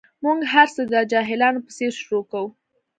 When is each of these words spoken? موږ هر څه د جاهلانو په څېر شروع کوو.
موږ 0.23 0.39
هر 0.53 0.67
څه 0.75 0.81
د 0.93 0.95
جاهلانو 1.11 1.59
په 1.65 1.71
څېر 1.77 1.91
شروع 2.01 2.23
کوو. 2.31 2.47